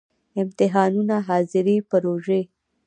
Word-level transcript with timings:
امتحانونه، 0.41 1.15
،حاضری، 1.27 1.75
پروژی 1.89 2.41